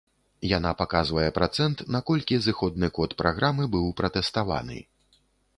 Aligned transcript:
Яна 0.57 0.71
паказвае 0.79 1.25
працэнт, 1.35 1.83
наколькі 1.95 2.41
зыходны 2.47 2.87
код 2.99 3.15
праграмы 3.23 3.71
быў 3.77 3.85
пратэставаны. 4.03 4.79